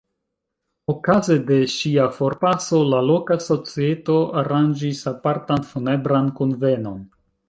Okaze 0.91 1.35
de 1.49 1.57
ŝia 1.73 2.07
forpaso, 2.15 2.79
la 2.93 3.01
loka 3.09 3.37
societo 3.49 4.15
aranĝis 4.43 5.03
apartan 5.13 5.69
funebran 5.75 6.33
kunvenon. 6.41 6.97